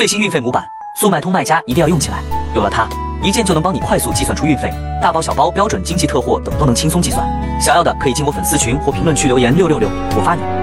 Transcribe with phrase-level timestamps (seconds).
[0.00, 2.22] 最新运费模板速卖通卖家一定要用起来。
[2.54, 2.88] 有了它
[3.22, 7.22] 一键就能帮你快速计算出运费大包小包标准经济特货等都能轻松计算。
[7.60, 10.60] 想要的可以进我粉丝群或评论区留言六六六我发你。